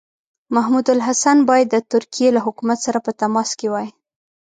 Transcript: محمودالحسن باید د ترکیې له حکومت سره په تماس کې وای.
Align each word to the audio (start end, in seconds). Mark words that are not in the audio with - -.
محمودالحسن 0.55 1.37
باید 1.49 1.67
د 1.71 1.75
ترکیې 1.91 2.29
له 2.35 2.41
حکومت 2.45 2.79
سره 2.85 2.99
په 3.05 3.11
تماس 3.21 3.49
کې 3.59 3.67
وای. 3.73 3.87